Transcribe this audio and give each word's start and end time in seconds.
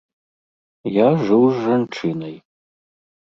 Я 0.95 1.07
жыў 1.25 1.43
з 1.51 1.55
жанчынай. 1.67 2.35